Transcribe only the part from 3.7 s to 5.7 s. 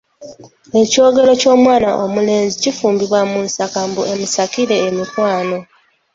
mbu emusakire emikwano.